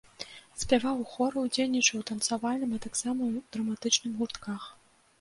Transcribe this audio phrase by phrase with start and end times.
[0.61, 4.61] Спяваў у хоры, удзельнічаў у танцавальным, а таксама ў драматычным гуртках.